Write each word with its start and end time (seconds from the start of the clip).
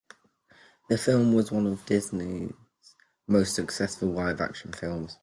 The 0.89 0.97
film 0.97 1.35
was 1.35 1.51
one 1.51 1.67
of 1.67 1.85
Disney's 1.85 2.51
most 3.27 3.53
successful 3.53 4.07
live-action 4.09 4.73
films. 4.73 5.19